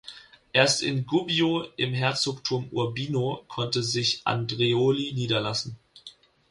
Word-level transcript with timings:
Erst 0.51 0.81
in 0.81 1.05
Gubbio 1.05 1.63
im 1.77 1.93
Herzogtum 1.93 2.69
Urbino 2.71 3.45
konnte 3.47 3.83
sich 3.83 4.21
Andreoli 4.25 5.13
niederlassen. 5.13 5.77